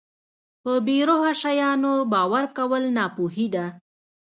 په 0.63 0.73
بې 0.85 0.97
روحه 1.07 1.31
شیانو 1.41 1.93
باور 2.11 2.45
کول 2.57 2.83
ناپوهي 2.97 3.47
ده. 3.55 3.65